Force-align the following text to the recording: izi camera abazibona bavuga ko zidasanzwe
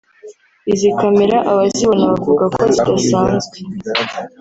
izi 0.71 0.89
camera 0.99 1.37
abazibona 1.51 2.03
bavuga 2.11 2.43
ko 2.55 2.61
zidasanzwe 2.73 3.57